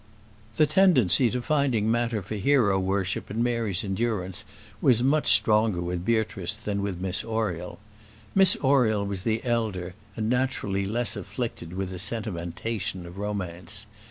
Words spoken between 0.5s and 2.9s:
The tendency to finding matter for hero